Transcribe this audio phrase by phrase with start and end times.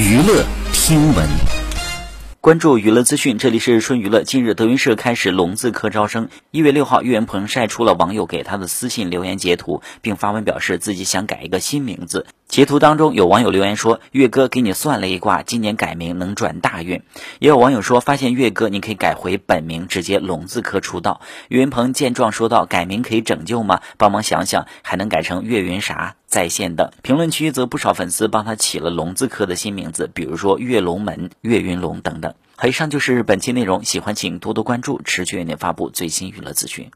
[0.00, 1.28] 娱乐听闻。
[2.40, 4.22] 关注娱乐资讯，这里是春娱乐。
[4.22, 6.30] 近日，德云社开始龙字科招生。
[6.52, 12.24] 一月六号，岳云鹏晒出了网友给他的私信留言截图，并发文表示自己想改一个新名字。
[12.50, 17.02] 截图当中有网友留言说：“岳哥给你算了一卦，今年改名能转大运。”
[17.38, 23.80] 也有网友说：“发现岳哥，你可以改回本名，直接龙字科出道。”岳云鹏见状说道：“改名可以拯救吗？
[23.98, 26.16] 帮忙想想，还能改成岳云啥？
[26.26, 32.34] 在线等。”评论区则不少粉丝帮他起了龙字科的新名字，比如说岳龙门、岳云龙等等。
[32.56, 36.90] 好，以上就是本期内容，喜欢请多多关注，持续为您发布最新娱乐资讯。